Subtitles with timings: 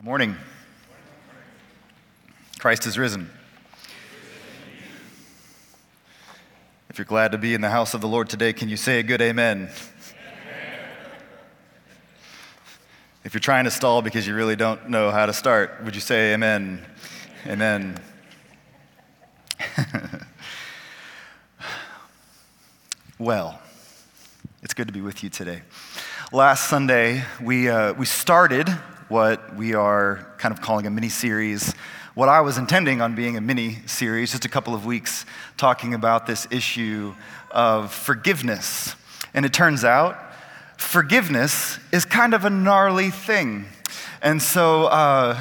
[0.00, 0.34] Good morning.
[2.58, 3.28] Christ is risen.
[6.88, 9.00] If you're glad to be in the house of the Lord today, can you say
[9.00, 9.68] a good amen?
[9.68, 9.70] amen?
[13.24, 16.00] If you're trying to stall because you really don't know how to start, would you
[16.00, 16.82] say amen?
[17.46, 18.00] Amen.
[23.18, 23.60] well,
[24.62, 25.60] it's good to be with you today.
[26.32, 28.74] Last Sunday, we, uh, we started
[29.10, 31.74] what we are kind of calling a mini series.
[32.14, 35.94] What I was intending on being a mini series, just a couple of weeks talking
[35.94, 37.14] about this issue
[37.50, 38.94] of forgiveness.
[39.34, 40.16] And it turns out
[40.76, 43.66] forgiveness is kind of a gnarly thing.
[44.22, 45.36] And so, uh,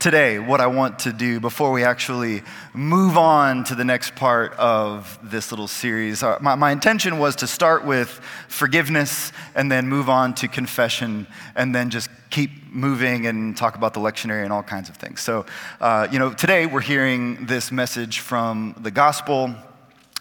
[0.00, 4.54] today, what I want to do before we actually move on to the next part
[4.54, 6.22] of this little series.
[6.22, 8.08] Uh, my, my, intention was to start with
[8.48, 13.92] forgiveness and then move on to confession and then just keep moving and talk about
[13.92, 15.20] the lectionary and all kinds of things.
[15.20, 15.44] So,
[15.82, 19.54] uh, you know, today we're hearing this message from the gospel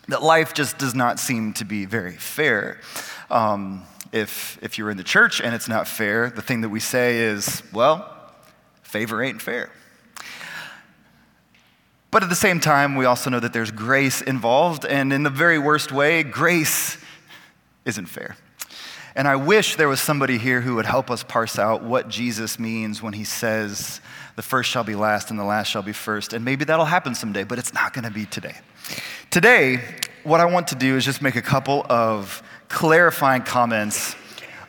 [0.09, 2.81] that life just does not seem to be very fair.
[3.30, 6.81] Um, if, if you're in the church and it's not fair, the thing that we
[6.81, 8.17] say is, well,
[8.89, 9.69] favor ain't fair.
[12.11, 15.29] But at the same time, we also know that there's grace involved, and in the
[15.29, 16.97] very worst way, grace
[17.85, 18.35] isn't fair.
[19.15, 22.57] And I wish there was somebody here who would help us parse out what Jesus
[22.57, 24.01] means when he says,
[24.35, 26.33] the first shall be last and the last shall be first.
[26.33, 28.55] And maybe that'll happen someday, but it's not going to be today.
[29.29, 29.83] Today,
[30.23, 34.15] what I want to do is just make a couple of clarifying comments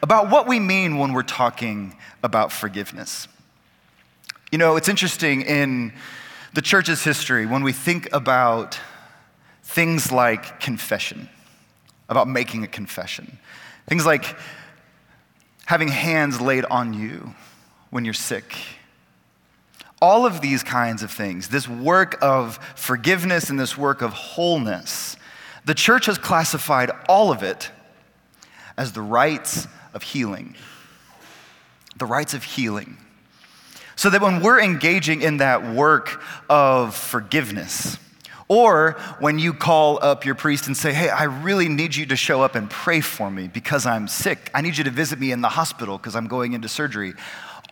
[0.02, 3.28] about what we mean when we're talking about forgiveness.
[4.50, 5.92] You know, it's interesting in
[6.54, 8.80] the church's history when we think about
[9.62, 11.28] things like confession,
[12.08, 13.38] about making a confession,
[13.86, 14.36] things like
[15.66, 17.32] having hands laid on you
[17.90, 18.56] when you're sick.
[20.02, 25.16] All of these kinds of things, this work of forgiveness and this work of wholeness,
[25.64, 27.70] the church has classified all of it
[28.76, 30.56] as the rites of healing.
[31.96, 32.96] The rites of healing.
[34.00, 37.98] So that when we're engaging in that work of forgiveness,
[38.48, 42.16] or when you call up your priest and say, Hey, I really need you to
[42.16, 44.50] show up and pray for me because I'm sick.
[44.54, 47.12] I need you to visit me in the hospital because I'm going into surgery.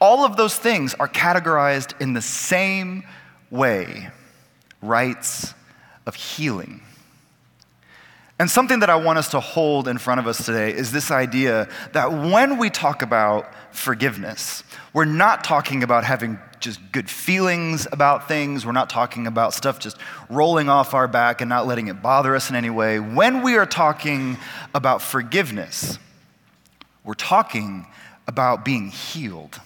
[0.02, 3.04] All of those things are categorized in the same
[3.50, 4.10] way
[4.82, 5.54] rites
[6.04, 6.82] of healing.
[8.40, 11.10] And something that I want us to hold in front of us today is this
[11.10, 14.62] idea that when we talk about forgiveness,
[14.92, 18.64] we're not talking about having just good feelings about things.
[18.64, 19.96] We're not talking about stuff just
[20.30, 23.00] rolling off our back and not letting it bother us in any way.
[23.00, 24.36] When we are talking
[24.72, 25.98] about forgiveness,
[27.04, 27.86] we're talking
[28.28, 29.60] about being healed.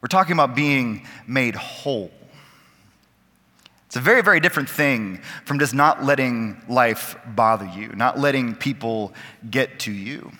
[0.00, 2.10] We're talking about being made whole.
[3.92, 8.54] It's a very, very different thing from just not letting life bother you, not letting
[8.54, 9.12] people
[9.50, 10.32] get to you.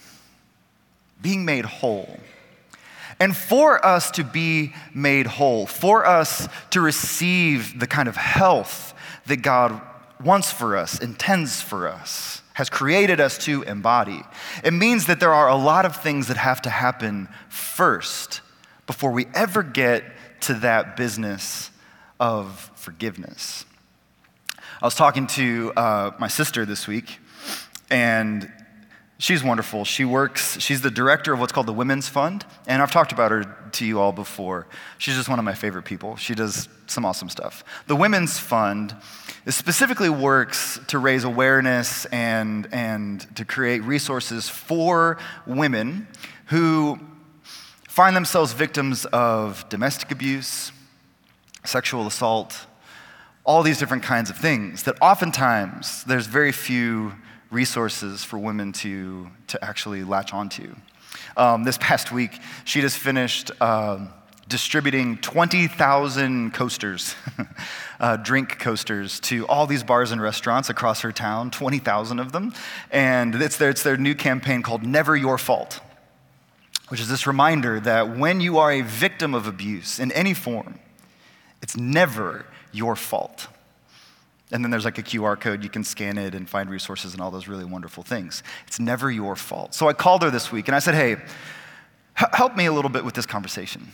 [1.20, 2.18] Being made whole.
[3.20, 8.94] And for us to be made whole, for us to receive the kind of health
[9.26, 9.82] that God
[10.24, 14.22] wants for us, intends for us, has created us to embody,
[14.64, 18.40] it means that there are a lot of things that have to happen first
[18.86, 20.04] before we ever get
[20.40, 21.68] to that business
[22.22, 23.66] of forgiveness.
[24.80, 27.18] I was talking to uh, my sister this week,
[27.90, 28.50] and
[29.22, 29.84] She's wonderful.
[29.84, 33.30] She works, she's the director of what's called the Women's Fund, and I've talked about
[33.30, 34.66] her to you all before.
[34.98, 36.16] She's just one of my favorite people.
[36.16, 37.62] She does some awesome stuff.
[37.86, 38.96] The Women's Fund
[39.46, 46.08] specifically works to raise awareness and, and to create resources for women
[46.46, 46.98] who
[47.86, 50.72] find themselves victims of domestic abuse,
[51.64, 52.66] sexual assault,
[53.44, 57.12] all these different kinds of things that oftentimes there's very few
[57.50, 60.74] resources for women to, to actually latch onto.
[61.36, 64.06] Um, this past week, she just finished uh,
[64.48, 67.14] distributing 20,000 coasters,
[68.00, 72.52] uh, drink coasters, to all these bars and restaurants across her town, 20,000 of them.
[72.90, 75.80] And it's their, it's their new campaign called Never Your Fault,
[76.88, 80.78] which is this reminder that when you are a victim of abuse in any form,
[81.62, 83.48] it's never your fault.
[84.50, 87.22] And then there's like a QR code, you can scan it and find resources and
[87.22, 88.42] all those really wonderful things.
[88.66, 89.74] It's never your fault.
[89.74, 92.90] So I called her this week and I said, hey, h- help me a little
[92.90, 93.88] bit with this conversation.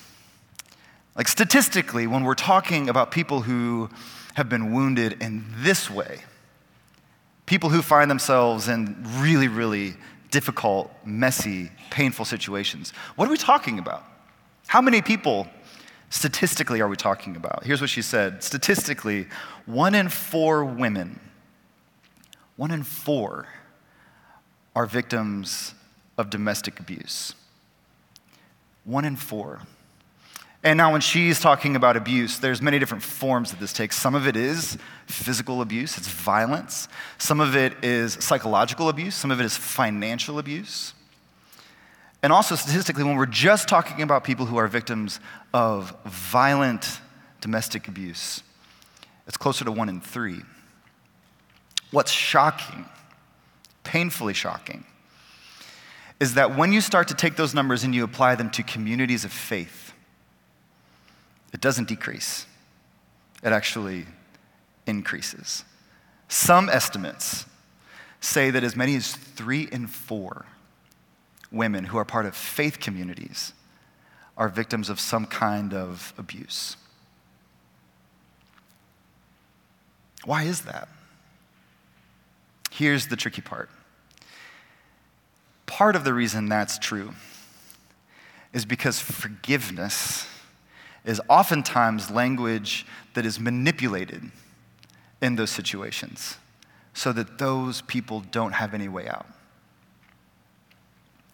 [1.14, 3.88] Like statistically, when we're talking about people who
[4.34, 6.22] have been wounded in this way,
[7.46, 9.94] people who find themselves in really, really
[10.30, 14.04] difficult, messy, painful situations, what are we talking about?
[14.66, 15.48] How many people
[16.10, 17.64] statistically are we talking about?
[17.64, 19.26] Here's what she said Statistically,
[19.66, 21.20] one in four women,
[22.56, 23.46] one in four
[24.74, 25.74] are victims
[26.16, 27.34] of domestic abuse.
[28.84, 29.62] One in four.
[30.64, 33.96] And now when she's talking about abuse, there's many different forms that this takes.
[33.96, 34.76] Some of it is
[35.06, 36.88] physical abuse, it's violence.
[37.18, 40.94] Some of it is psychological abuse, some of it is financial abuse.
[42.22, 45.20] And also statistically when we're just talking about people who are victims
[45.54, 47.00] of violent
[47.40, 48.42] domestic abuse,
[49.26, 50.42] it's closer to 1 in 3.
[51.90, 52.86] What's shocking,
[53.84, 54.84] painfully shocking,
[56.18, 59.24] is that when you start to take those numbers and you apply them to communities
[59.24, 59.92] of faith,
[61.52, 62.46] it doesn't decrease,
[63.42, 64.06] it actually
[64.86, 65.64] increases.
[66.26, 67.46] Some estimates
[68.20, 70.46] say that as many as three in four
[71.50, 73.52] women who are part of faith communities
[74.36, 76.76] are victims of some kind of abuse.
[80.24, 80.88] Why is that?
[82.70, 83.70] Here's the tricky part.
[85.66, 87.12] Part of the reason that's true
[88.52, 90.26] is because forgiveness
[91.04, 94.30] is oftentimes language that is manipulated
[95.20, 96.36] in those situations
[96.92, 99.26] so that those people don't have any way out.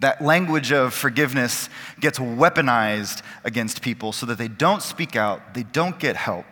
[0.04, 5.62] That language of forgiveness gets weaponized against people so that they don't speak out, they
[5.62, 6.44] don't get help,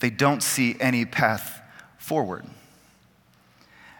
[0.00, 1.62] they don't see any path
[1.96, 2.44] forward.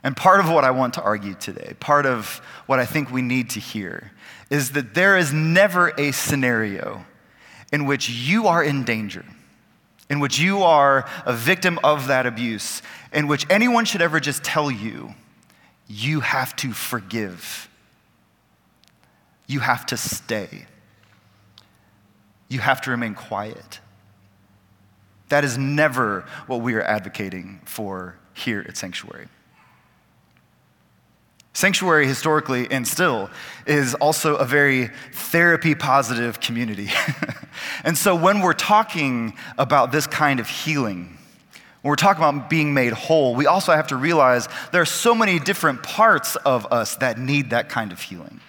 [0.05, 3.23] And part of what I want to argue today, part of what I think we
[3.23, 4.12] need to hear,
[4.50, 7.06] is that there is never a scenario
[7.73, 9.25] in which you are in danger,
[10.11, 12.82] in which you are a victim of that abuse,
[13.15, 15.15] in which anyone should ever just tell you,
[15.87, 17.68] you have to forgive.
[19.48, 20.66] You have to stay.
[22.48, 23.80] You have to remain quiet.
[25.30, 29.28] That is never what we are advocating for here at Sanctuary.
[31.54, 33.30] Sanctuary, historically and still,
[33.66, 36.88] is also a very therapy positive community.
[37.84, 41.18] and so, when we're talking about this kind of healing,
[41.82, 45.16] when we're talking about being made whole, we also have to realize there are so
[45.16, 48.40] many different parts of us that need that kind of healing.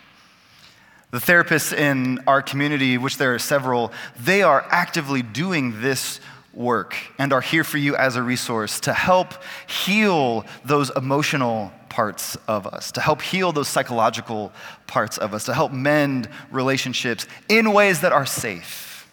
[1.11, 6.19] The therapists in our community, which there are several, they are actively doing this
[6.53, 9.33] work and are here for you as a resource to help
[9.67, 14.51] heal those emotional parts of us, to help heal those psychological
[14.85, 19.07] parts of us, to help mend relationships in ways that are safe.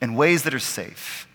[0.00, 1.28] In ways that are safe.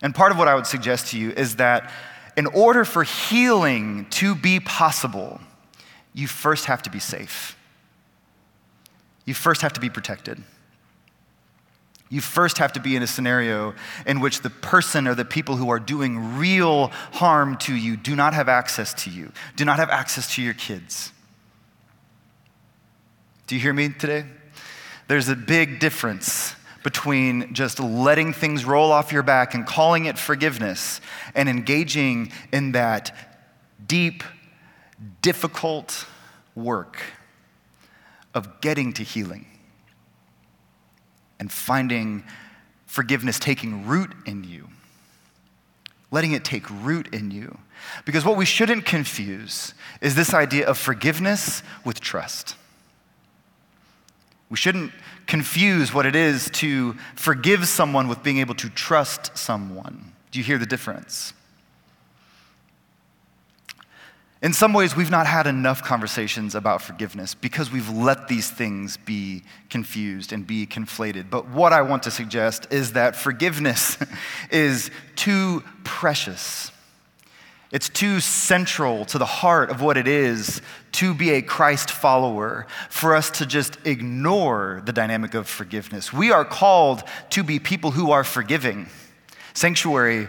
[0.00, 1.90] And part of what I would suggest to you is that
[2.36, 5.40] in order for healing to be possible,
[6.14, 7.57] you first have to be safe.
[9.28, 10.42] You first have to be protected.
[12.08, 13.74] You first have to be in a scenario
[14.06, 18.16] in which the person or the people who are doing real harm to you do
[18.16, 21.12] not have access to you, do not have access to your kids.
[23.46, 24.24] Do you hear me today?
[25.08, 30.16] There's a big difference between just letting things roll off your back and calling it
[30.16, 31.02] forgiveness
[31.34, 33.14] and engaging in that
[33.86, 34.24] deep,
[35.20, 36.06] difficult
[36.54, 37.02] work
[38.34, 39.46] of getting to healing
[41.40, 42.24] and finding
[42.86, 44.68] forgiveness taking root in you.
[46.10, 47.58] Letting it take root in you.
[48.04, 52.56] Because what we shouldn't confuse is this idea of forgiveness with trust.
[54.50, 54.92] We shouldn't
[55.26, 60.12] confuse what it is to forgive someone with being able to trust someone.
[60.30, 61.34] Do you hear the difference?
[64.40, 68.96] In some ways, we've not had enough conversations about forgiveness because we've let these things
[68.96, 71.28] be confused and be conflated.
[71.28, 73.98] But what I want to suggest is that forgiveness
[74.52, 76.70] is too precious.
[77.72, 82.68] It's too central to the heart of what it is to be a Christ follower
[82.90, 86.12] for us to just ignore the dynamic of forgiveness.
[86.12, 88.88] We are called to be people who are forgiving.
[89.52, 90.28] Sanctuary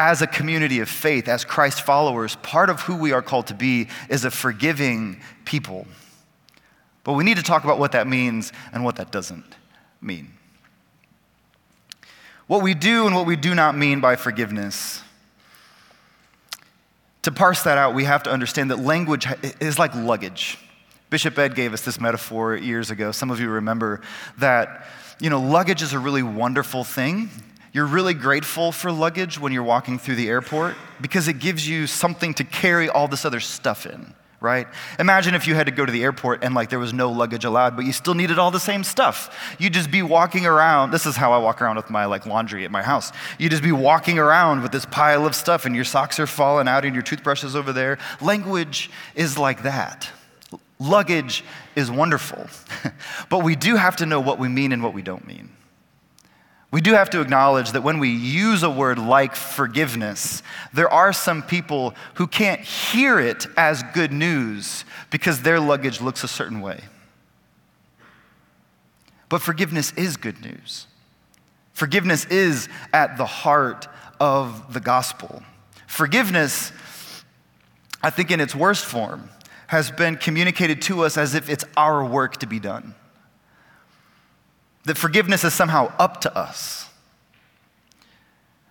[0.00, 3.54] as a community of faith, as Christ followers, part of who we are called to
[3.54, 5.86] be is a forgiving people.
[7.04, 9.44] But we need to talk about what that means and what that doesn't
[10.00, 10.32] mean.
[12.46, 15.02] What we do and what we do not mean by forgiveness.
[17.22, 19.26] To parse that out, we have to understand that language
[19.60, 20.56] is like luggage.
[21.10, 23.12] Bishop Ed gave us this metaphor years ago.
[23.12, 24.00] Some of you remember
[24.38, 24.86] that,
[25.20, 27.28] you know, luggage is a really wonderful thing
[27.72, 31.86] you're really grateful for luggage when you're walking through the airport because it gives you
[31.86, 34.66] something to carry all this other stuff in, right?
[34.98, 37.44] Imagine if you had to go to the airport and like there was no luggage
[37.44, 39.56] allowed, but you still needed all the same stuff.
[39.60, 40.90] You'd just be walking around.
[40.90, 43.12] This is how I walk around with my like laundry at my house.
[43.38, 46.66] You'd just be walking around with this pile of stuff and your socks are falling
[46.66, 47.98] out and your toothbrush is over there.
[48.20, 50.10] Language is like that.
[50.80, 51.44] Luggage
[51.76, 52.48] is wonderful.
[53.28, 55.50] but we do have to know what we mean and what we don't mean.
[56.70, 61.12] We do have to acknowledge that when we use a word like forgiveness, there are
[61.12, 66.60] some people who can't hear it as good news because their luggage looks a certain
[66.60, 66.84] way.
[69.28, 70.86] But forgiveness is good news.
[71.72, 73.88] Forgiveness is at the heart
[74.20, 75.42] of the gospel.
[75.88, 76.70] Forgiveness,
[78.00, 79.28] I think, in its worst form,
[79.68, 82.94] has been communicated to us as if it's our work to be done
[84.90, 86.88] that forgiveness is somehow up to us.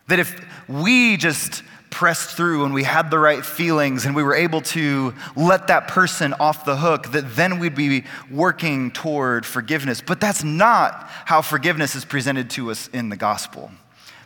[0.07, 4.35] That if we just pressed through and we had the right feelings and we were
[4.35, 10.01] able to let that person off the hook, that then we'd be working toward forgiveness.
[10.05, 13.71] But that's not how forgiveness is presented to us in the gospel.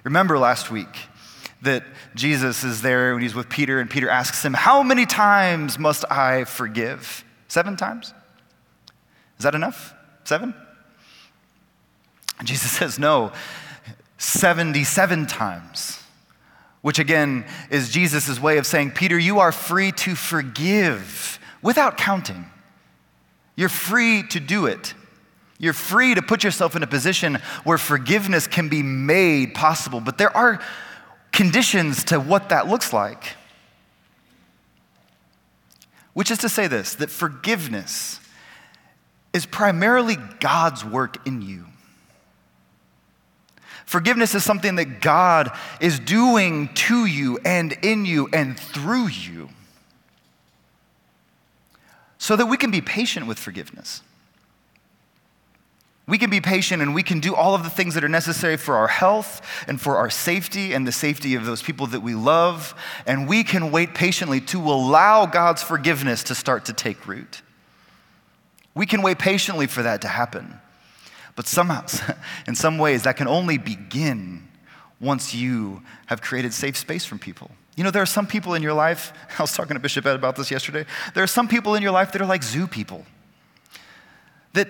[0.03, 0.97] Remember last week
[1.61, 1.83] that
[2.15, 6.05] Jesus is there when he's with Peter, and Peter asks him, How many times must
[6.11, 7.23] I forgive?
[7.47, 8.15] Seven times?
[9.37, 9.93] Is that enough?
[10.23, 10.55] Seven?
[12.39, 13.31] And Jesus says, no,
[14.17, 15.99] 77 times,
[16.81, 22.45] which again is Jesus' way of saying, Peter, you are free to forgive without counting.
[23.55, 24.93] You're free to do it.
[25.59, 30.17] You're free to put yourself in a position where forgiveness can be made possible, but
[30.17, 30.59] there are
[31.31, 33.35] conditions to what that looks like.
[36.13, 38.19] Which is to say, this that forgiveness
[39.33, 41.65] is primarily God's work in you.
[43.85, 49.49] Forgiveness is something that God is doing to you and in you and through you
[52.17, 54.01] so that we can be patient with forgiveness.
[56.05, 58.57] We can be patient and we can do all of the things that are necessary
[58.57, 62.13] for our health and for our safety and the safety of those people that we
[62.13, 62.75] love.
[63.05, 67.41] And we can wait patiently to allow God's forgiveness to start to take root.
[68.75, 70.59] We can wait patiently for that to happen.
[71.35, 71.85] But somehow,
[72.47, 74.47] in some ways, that can only begin
[74.99, 77.51] once you have created safe space from people.
[77.75, 80.15] You know, there are some people in your life, I was talking to Bishop Ed
[80.15, 80.85] about this yesterday.
[81.13, 83.05] There are some people in your life that are like zoo people.
[84.53, 84.67] That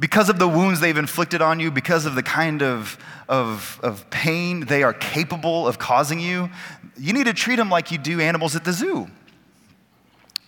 [0.00, 2.98] because of the wounds they've inflicted on you, because of the kind of,
[3.28, 6.48] of, of pain they are capable of causing you,
[6.96, 9.08] you need to treat them like you do animals at the zoo.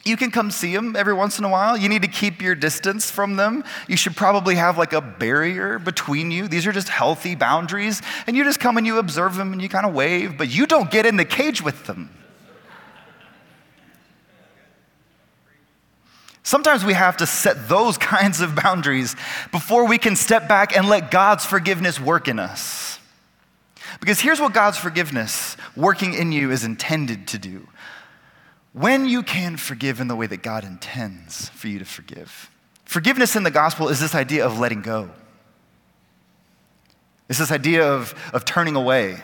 [0.05, 1.77] You can come see them every once in a while.
[1.77, 3.65] You need to keep your distance from them.
[3.87, 6.49] You should probably have like a barrier between you.
[6.49, 8.01] These are just healthy boundaries.
[8.27, 10.67] And you just come and you observe them and you kind of wave, but you
[10.67, 12.11] don't get in the cage with them.
[16.43, 19.15] Sometimes we have to set those kinds of boundaries
[19.53, 22.99] before we can step back and let God's forgiveness work in us.
[24.01, 27.69] Because here's what God's forgiveness working in you is intended to do
[28.73, 32.51] when you can forgive in the way that God intends for you to forgive.
[32.85, 35.11] Forgiveness in the gospel is this idea of letting go.
[37.29, 39.23] It's this idea of, of turning away.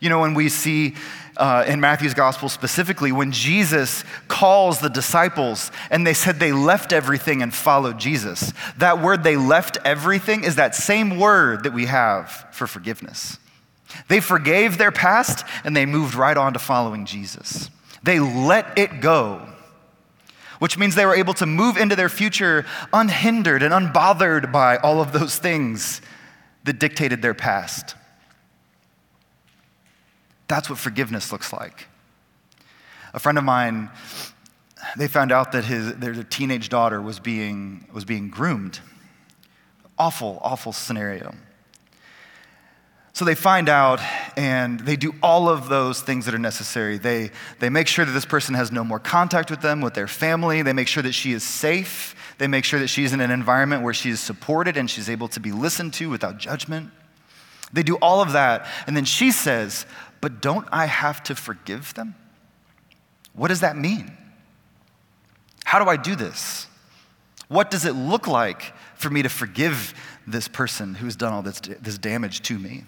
[0.00, 0.94] You know, when we see
[1.38, 6.92] uh, in Matthew's gospel specifically, when Jesus calls the disciples and they said they left
[6.92, 11.86] everything and followed Jesus, that word they left everything is that same word that we
[11.86, 13.38] have for forgiveness.
[14.08, 17.70] They forgave their past and they moved right on to following Jesus.
[18.02, 19.46] They let it go,
[20.58, 25.00] which means they were able to move into their future unhindered and unbothered by all
[25.00, 26.00] of those things
[26.64, 27.94] that dictated their past.
[30.48, 31.86] That's what forgiveness looks like.
[33.14, 33.90] A friend of mine,
[34.96, 38.80] they found out that his, their teenage daughter was being, was being groomed.
[39.98, 41.34] Awful, awful scenario.
[43.18, 43.98] So they find out
[44.36, 46.98] and they do all of those things that are necessary.
[46.98, 50.06] They, they make sure that this person has no more contact with them, with their
[50.06, 50.62] family.
[50.62, 52.14] They make sure that she is safe.
[52.38, 55.26] They make sure that she's in an environment where she is supported and she's able
[55.30, 56.92] to be listened to without judgment.
[57.72, 58.68] They do all of that.
[58.86, 59.84] And then she says,
[60.20, 62.14] But don't I have to forgive them?
[63.32, 64.16] What does that mean?
[65.64, 66.68] How do I do this?
[67.48, 69.92] What does it look like for me to forgive
[70.24, 72.84] this person who's done all this, this damage to me?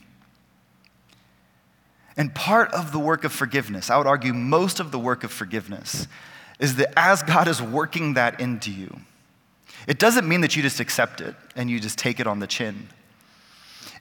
[2.20, 5.32] And part of the work of forgiveness, I would argue most of the work of
[5.32, 6.06] forgiveness,
[6.58, 9.00] is that as God is working that into you,
[9.88, 12.46] it doesn't mean that you just accept it and you just take it on the
[12.46, 12.90] chin.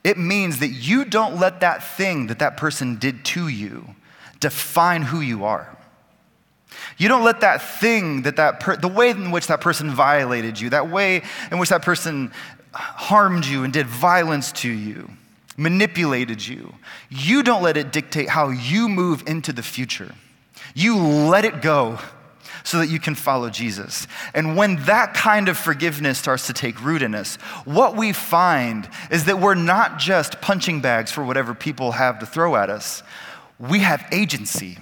[0.04, 3.94] It means that you don't let that thing that that person did to you
[4.38, 5.74] define who you are.
[6.98, 10.60] You don't let that thing that that per- the way in which that person violated
[10.60, 12.32] you, that way in which that person
[12.74, 15.08] harmed you and did violence to you,
[15.56, 16.74] manipulated you.
[17.08, 20.14] You don't let it dictate how you move into the future.
[20.74, 21.98] You let it go
[22.64, 24.06] so that you can follow Jesus.
[24.34, 28.88] And when that kind of forgiveness starts to take root in us, what we find
[29.10, 33.02] is that we're not just punching bags for whatever people have to throw at us,
[33.58, 34.78] we have agency.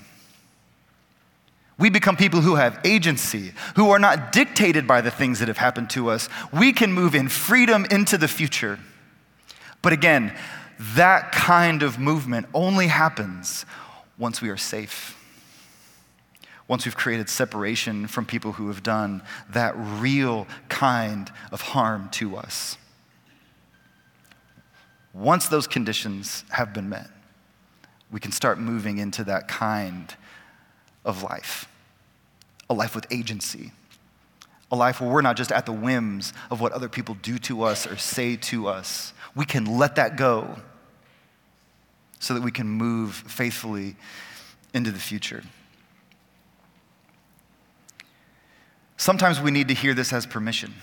[1.78, 5.58] We become people who have agency, who are not dictated by the things that have
[5.58, 6.28] happened to us.
[6.52, 8.80] We can move in freedom into the future.
[9.82, 10.36] But again,
[10.78, 13.66] that kind of movement only happens
[14.18, 15.16] once we are safe.
[16.66, 22.36] Once we've created separation from people who have done that real kind of harm to
[22.36, 22.76] us.
[25.14, 27.08] Once those conditions have been met,
[28.10, 30.14] we can start moving into that kind
[31.04, 31.66] of life
[32.70, 33.72] a life with agency,
[34.70, 37.62] a life where we're not just at the whims of what other people do to
[37.62, 39.14] us or say to us.
[39.38, 40.56] We can let that go
[42.18, 43.94] so that we can move faithfully
[44.74, 45.44] into the future.
[48.96, 50.74] Sometimes we need to hear this as permission.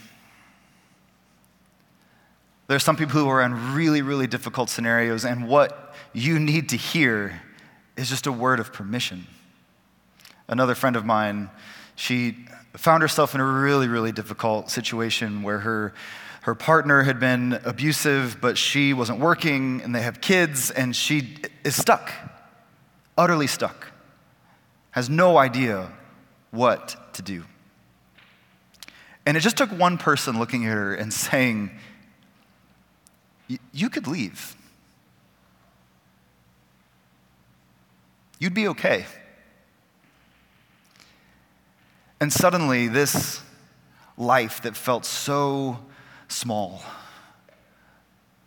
[2.68, 6.70] There are some people who are in really, really difficult scenarios, and what you need
[6.70, 7.42] to hear
[7.98, 9.28] is just a word of permission.
[10.48, 11.50] Another friend of mine,
[11.98, 12.38] she
[12.72, 15.94] found herself in a really, really difficult situation where her,
[16.46, 21.38] her partner had been abusive, but she wasn't working, and they have kids, and she
[21.64, 22.12] is stuck,
[23.18, 23.88] utterly stuck,
[24.92, 25.92] has no idea
[26.52, 27.46] what to do.
[29.26, 31.72] And it just took one person looking at her and saying,
[33.72, 34.56] You could leave.
[38.38, 39.08] You'd be okay.
[42.20, 43.42] And suddenly, this
[44.16, 45.80] life that felt so
[46.28, 46.84] small,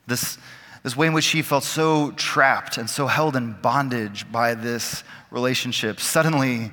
[0.06, 0.38] this,
[0.82, 5.04] this way in which she felt so trapped and so held in bondage by this
[5.30, 6.72] relationship, suddenly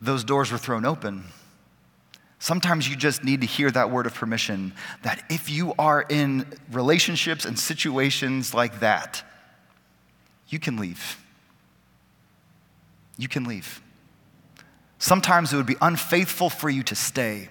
[0.00, 1.24] those doors were thrown open.
[2.38, 6.44] Sometimes you just need to hear that word of permission that if you are in
[6.72, 9.22] relationships and situations like that,
[10.48, 11.18] you can leave.
[13.16, 13.80] You can leave.
[14.98, 17.48] Sometimes it would be unfaithful for you to stay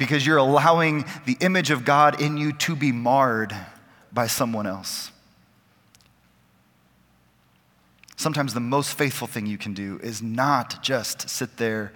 [0.00, 3.54] because you're allowing the image of God in you to be marred
[4.10, 5.10] by someone else.
[8.16, 11.92] Sometimes the most faithful thing you can do is not just sit there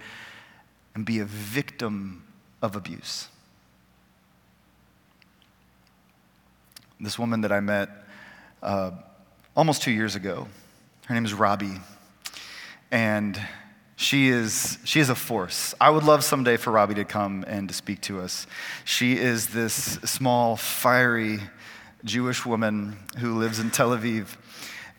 [0.93, 2.23] and be a victim
[2.61, 3.27] of abuse.
[6.99, 7.89] This woman that I met
[8.61, 8.91] uh,
[9.55, 10.47] almost two years ago,
[11.07, 11.81] her name is Robi.
[12.91, 13.41] And
[13.95, 15.73] she is, she is a force.
[15.79, 18.45] I would love someday for Robi to come and to speak to us.
[18.83, 21.39] She is this small, fiery
[22.03, 24.35] Jewish woman who lives in Tel Aviv.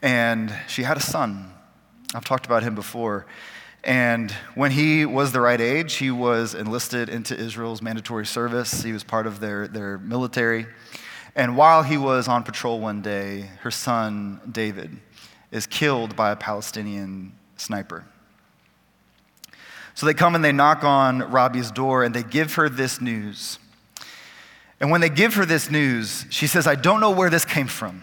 [0.03, 1.53] And she had a son.
[2.15, 3.27] I've talked about him before.
[3.85, 8.83] And when he was the right age, he was enlisted into Israel's mandatory service.
[8.83, 10.67] He was part of their, their military.
[11.37, 14.97] And while he was on patrol one day, her son, David,
[15.51, 18.05] is killed by a Palestinian sniper.
[19.97, 23.59] So they come and they knock on Robi's door and they give her this news.
[24.79, 27.67] And when they give her this news, she says, I don't know where this came
[27.67, 28.03] from.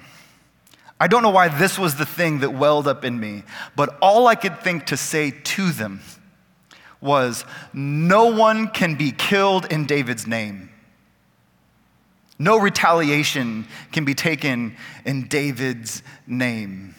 [1.00, 3.44] I don't know why this was the thing that welled up in me,
[3.76, 6.02] but all I could think to say to them
[7.00, 10.72] was, No one can be killed in David's name.
[12.40, 14.76] No retaliation can be taken
[15.06, 16.96] in David's name.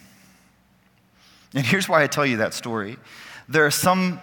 [1.53, 2.97] And here's why I tell you that story.
[3.49, 4.21] There are some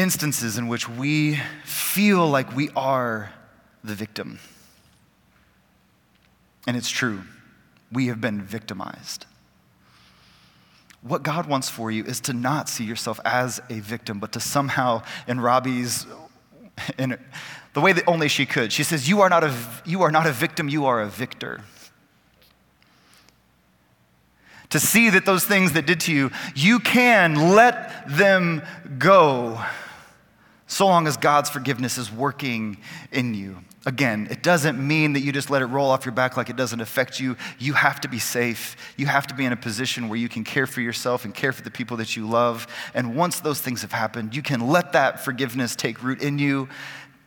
[0.00, 3.32] instances in which we feel like we are
[3.84, 4.38] the victim.
[6.66, 7.22] And it's true,
[7.92, 9.26] we have been victimized.
[11.02, 14.40] What God wants for you is to not see yourself as a victim, but to
[14.40, 16.06] somehow, in Robi's,
[16.98, 17.18] in
[17.74, 20.26] the way that only she could, she says, You are not a, you are not
[20.26, 21.62] a victim, you are a victor
[24.70, 28.62] to see that those things that did to you, you can let them
[28.98, 29.60] go
[30.70, 32.76] so long as God's forgiveness is working
[33.10, 33.56] in you.
[33.86, 36.54] Again, it doesn't mean that you just let it roll off your back like it
[36.54, 37.36] doesn't affect you.
[37.58, 38.76] You have to be safe.
[38.96, 41.52] You have to be in a position where you can care for yourself and care
[41.52, 42.68] for the people that you love.
[42.94, 46.68] And once those things have happened, you can let that forgiveness take root in you,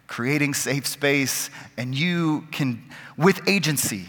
[0.07, 2.81] creating safe space, and you can,
[3.17, 4.05] with agency,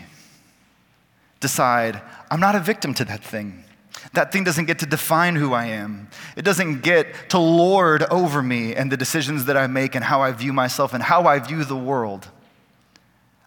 [1.41, 3.65] decide I'm not a victim to that thing.
[4.13, 6.09] That thing doesn't get to define who I am.
[6.37, 10.23] It doesn't get to lord over me and the decisions that I make and how
[10.23, 12.29] I view myself and how I view the world.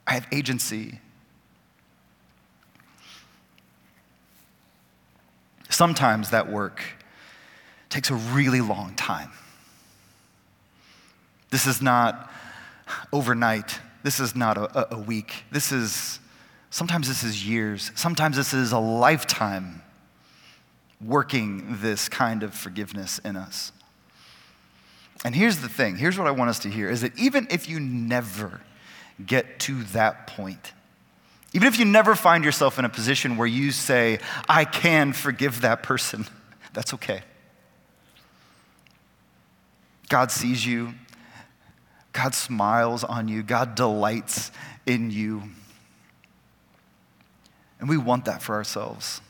[0.06, 1.00] I have agency.
[5.70, 6.82] Sometimes that work
[7.89, 9.32] takes a really long time.
[11.50, 12.32] This is not
[13.13, 13.80] overnight.
[14.04, 15.43] This is not a, a, week.
[15.52, 16.20] This is,
[16.70, 17.91] sometimes this is years.
[17.96, 19.82] Sometimes this is a lifetime
[21.04, 23.72] working this kind of forgiveness in us.
[25.24, 27.68] And here's the thing here's what I want us to hear is that even if
[27.68, 28.62] you never
[29.26, 30.74] get to that point,
[31.54, 35.62] even if you never find yourself in a position where you say, I can forgive
[35.62, 36.28] that person,
[36.74, 37.22] that's okay.
[40.10, 40.94] God sees you,
[42.14, 44.52] God smiles on you, God delights
[44.86, 45.44] in you.
[47.80, 49.22] And we want that for ourselves.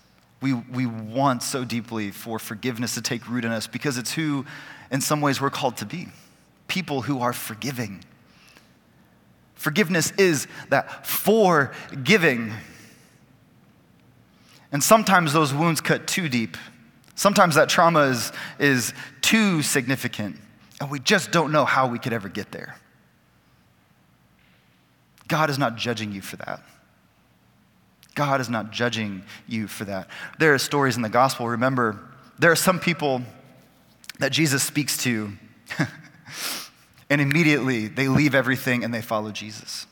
[0.48, 4.46] We, we want so deeply for forgiveness to take root in us because it's who,
[4.90, 6.08] in some ways, we're called to be
[6.70, 8.02] people who are forgiving.
[9.56, 12.54] Forgiveness is that forgiving.
[14.72, 16.56] And sometimes those wounds cut too deep.
[17.16, 20.38] Sometimes that trauma is, is too significant,
[20.80, 22.78] and we just don't know how we could ever get there.
[25.28, 26.62] God is not judging you for that.
[28.18, 30.10] God is not judging you for that.
[30.40, 31.48] There are stories in the gospel.
[31.48, 32.00] Remember,
[32.40, 33.22] there are some people
[34.18, 35.34] that Jesus speaks to,
[37.12, 39.86] and immediately they leave everything and they follow Jesus.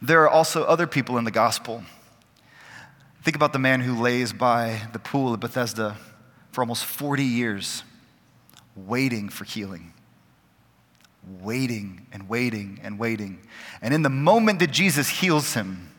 [0.00, 1.82] There are also other people in the gospel.
[3.24, 5.96] Think about the man who lays by the pool of Bethesda
[6.52, 7.82] for almost 40 years,
[8.76, 9.92] waiting for healing.
[11.40, 13.40] Waiting and waiting and waiting.
[13.80, 15.91] And in the moment that Jesus heals him,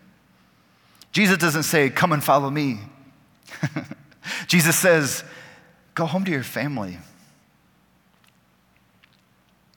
[1.14, 2.80] Jesus doesn't say, Come and follow me.
[4.48, 5.24] Jesus says,
[5.96, 6.98] Go home to your family.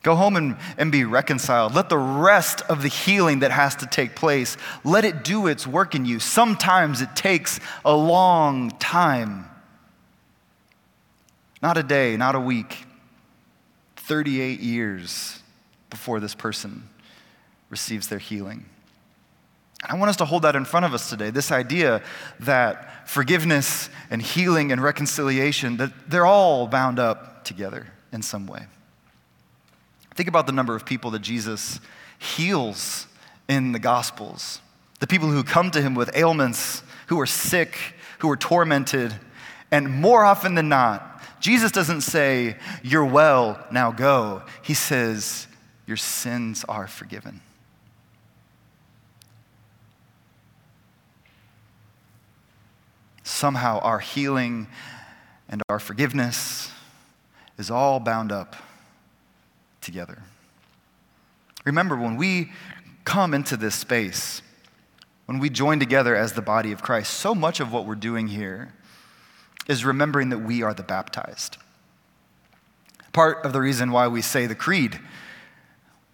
[0.02, 1.74] Go home and, and be reconciled.
[1.74, 5.66] Let the rest of the healing that has to take place, let it do its
[5.66, 6.20] work in you.
[6.20, 9.50] Sometimes it takes a long time.
[11.60, 12.84] Not a day, not a week.
[13.96, 15.40] 38 years
[15.90, 16.88] before this person
[17.68, 18.66] receives their healing.
[19.88, 22.02] I want us to hold that in front of us today this idea
[22.40, 28.66] that forgiveness and healing and reconciliation that they're all bound up together in some way.
[30.14, 31.78] Think about the number of people that Jesus
[32.18, 33.06] heals
[33.48, 34.60] in the gospels.
[34.98, 37.78] The people who come to him with ailments, who are sick,
[38.18, 39.14] who are tormented,
[39.70, 45.46] and more often than not, Jesus doesn't say, "You're well, now go." He says,
[45.86, 47.42] "Your sins are forgiven."
[53.26, 54.68] Somehow our healing
[55.48, 56.70] and our forgiveness
[57.58, 58.56] is all bound up
[59.80, 60.22] together.
[61.64, 62.52] Remember, when we
[63.04, 64.42] come into this space,
[65.26, 68.28] when we join together as the body of Christ, so much of what we're doing
[68.28, 68.72] here
[69.68, 71.56] is remembering that we are the baptized.
[73.12, 75.00] Part of the reason why we say the creed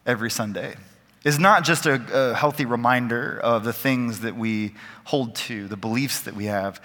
[0.07, 0.77] every Sunday
[1.25, 5.77] is not just a, a, healthy reminder of the things that we hold to, the
[5.77, 6.81] beliefs that we have,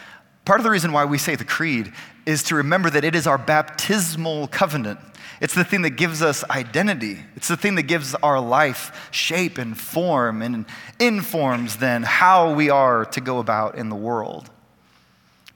[0.48, 1.92] Part of the reason why we say the creed
[2.26, 4.98] is to remember that it is our baptismal covenant.
[5.42, 7.20] It's the thing that gives us identity.
[7.36, 10.66] It's the thing that gives our life shape and form and
[11.02, 14.50] informs then how we are to go about in the world.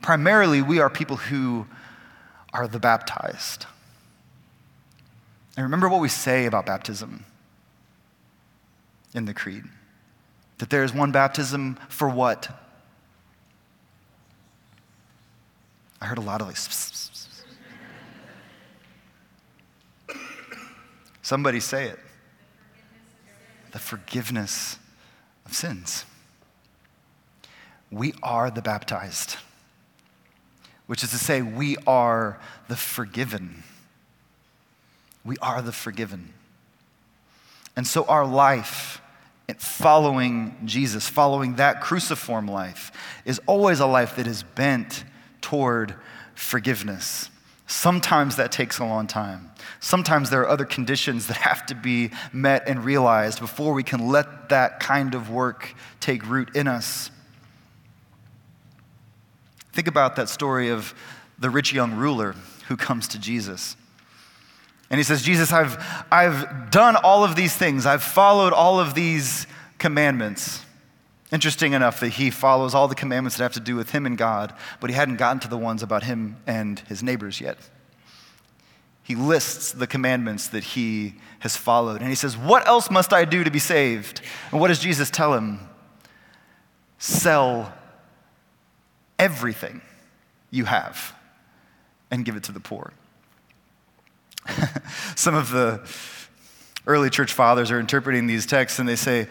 [0.02, 1.68] Primarily, we are people who
[2.52, 3.68] are the baptized.
[5.56, 7.24] And remember what we say about baptism
[9.14, 9.64] in the creed
[10.58, 12.48] that there is one baptism for what?
[16.00, 17.40] I heard a lot of like.
[21.24, 22.00] Somebody say it.
[23.72, 24.78] The forgiveness
[25.46, 26.06] of sins.
[27.90, 29.38] We are the baptized,
[30.86, 33.64] which is to say, we are the forgiven.
[35.26, 36.34] We are the forgiven.
[37.76, 39.01] And so our life,
[39.60, 42.92] following Jesus, following that cruciform life,
[43.26, 45.04] is always a life that is bent
[45.42, 45.96] toward
[46.36, 47.30] forgiveness.
[47.68, 49.50] Sometimes that takes a long time.
[49.80, 54.10] Sometimes there are other conditions that have to be met and realized before we can
[54.10, 57.10] let that kind of work take root in us.
[59.74, 60.94] Think about that story of
[61.40, 62.36] the rich young ruler
[62.68, 63.76] who comes to Jesus.
[64.92, 68.94] And he says, Jesus, I've, I've done all of these things, I've followed all of
[68.94, 69.48] these
[69.80, 70.66] commandments.
[71.32, 74.18] Interesting enough that he follows all the commandments that have to do with him and
[74.18, 77.58] God, but he hadn't gotten to the ones about him and his neighbors yet.
[79.02, 83.24] He lists the commandments that he has followed, and he says, What else must I
[83.24, 84.22] do to be saved?
[84.52, 85.62] And what does Jesus tell him?
[86.98, 87.74] Sell
[89.18, 89.82] everything
[90.50, 91.16] you have
[92.12, 92.92] and give it to the poor.
[95.16, 95.82] Some of the
[96.88, 99.28] early church fathers are interpreting these texts and they say,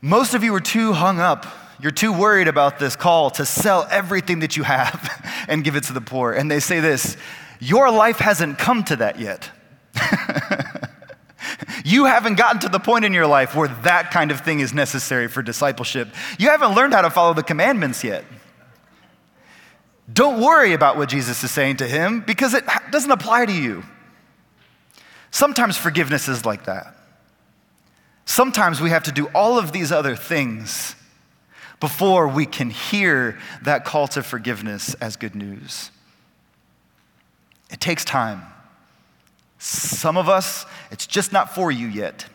[0.00, 1.46] Most of you are too hung up.
[1.80, 5.10] You're too worried about this call to sell everything that you have
[5.48, 6.32] and give it to the poor.
[6.32, 7.16] And they say this
[7.60, 9.50] Your life hasn't come to that yet.
[11.84, 14.72] you haven't gotten to the point in your life where that kind of thing is
[14.72, 16.08] necessary for discipleship.
[16.38, 18.24] You haven't learned how to follow the commandments yet.
[20.12, 23.82] Don't worry about what Jesus is saying to him because it doesn't apply to you.
[25.32, 26.94] Sometimes forgiveness is like that.
[28.26, 30.94] Sometimes we have to do all of these other things
[31.80, 35.90] before we can hear that call to forgiveness as good news.
[37.70, 38.42] It takes time.
[39.58, 42.26] Some of us, it's just not for you yet.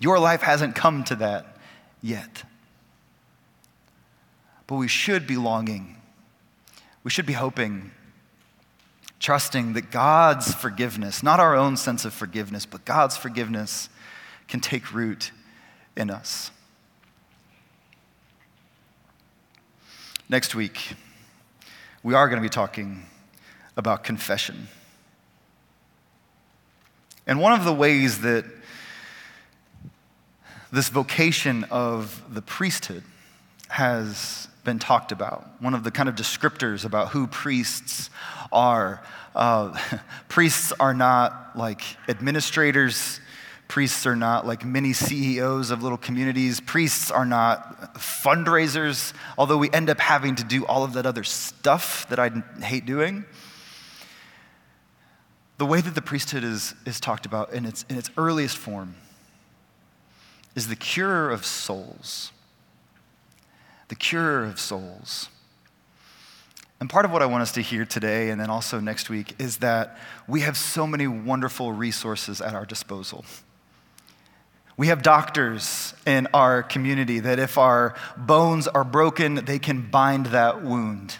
[0.00, 1.58] Your life hasn't come to that
[2.02, 2.42] yet.
[4.66, 5.96] But we should be longing.
[7.04, 7.90] We should be hoping,
[9.20, 13.88] trusting that God's forgiveness, not our own sense of forgiveness, but God's forgiveness
[14.46, 15.32] can take root
[15.96, 16.50] in us.
[20.28, 20.94] Next week,
[22.02, 23.06] we are going to be talking
[23.76, 24.68] about confession.
[27.26, 28.44] And one of the ways that
[30.70, 33.02] this vocation of the priesthood
[33.68, 35.48] has been talked about.
[35.60, 38.10] One of the kind of descriptors about who priests
[38.52, 39.02] are.
[39.34, 39.78] Uh,
[40.28, 43.20] priests are not like administrators.
[43.66, 46.60] Priests are not like mini CEOs of little communities.
[46.60, 51.24] Priests are not fundraisers, although we end up having to do all of that other
[51.24, 52.30] stuff that I
[52.62, 53.24] hate doing.
[55.58, 58.94] The way that the priesthood is, is talked about in its, in its earliest form
[60.54, 62.32] is the cure of souls
[63.88, 65.28] the cure of souls.
[66.80, 69.34] And part of what I want us to hear today and then also next week
[69.40, 69.98] is that
[70.28, 73.24] we have so many wonderful resources at our disposal.
[74.76, 80.26] We have doctors in our community that if our bones are broken, they can bind
[80.26, 81.16] that wound.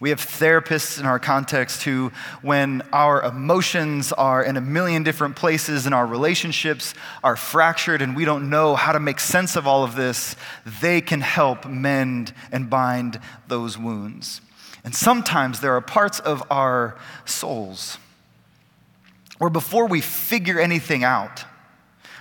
[0.00, 2.10] We have therapists in our context who,
[2.40, 8.16] when our emotions are in a million different places and our relationships are fractured and
[8.16, 10.36] we don't know how to make sense of all of this,
[10.80, 14.40] they can help mend and bind those wounds.
[14.84, 17.98] And sometimes there are parts of our souls
[19.36, 21.44] where before we figure anything out,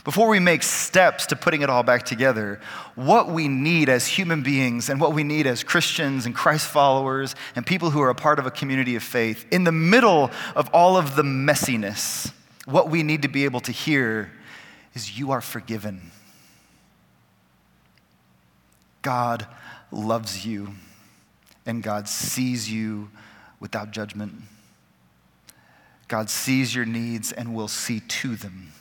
[0.10, 2.60] before we make steps to putting it all back together,
[2.96, 7.36] what we need as human beings and what we need as Christians and Christ followers
[7.56, 10.68] and people who are a part of a community of faith, in the middle of
[10.74, 12.34] all of the messiness,
[12.66, 14.32] what we need to be able to hear
[14.96, 16.10] is you are forgiven.
[19.04, 19.46] God
[19.92, 20.70] loves you,
[21.68, 23.12] and God sees you
[23.60, 24.34] without judgment.
[26.08, 28.74] God sees your needs and will see to them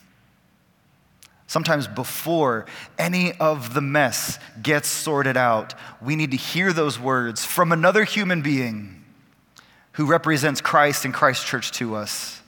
[1.49, 7.45] sometimes before any of the mess gets sorted out, we need to hear those words
[7.45, 9.03] from another human being
[9.93, 12.41] who represents Christ and Christ's church to us.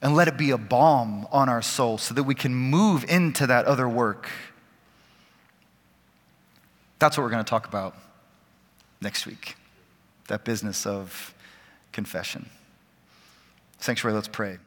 [0.00, 3.48] And let it be a balm on our soul so that we can move into
[3.48, 4.30] that other work.
[7.00, 7.96] That's what we're going to talk about
[9.00, 9.56] next week
[10.28, 11.34] that business of
[11.90, 12.48] confession.
[13.78, 14.58] Sanctuary, let's pray.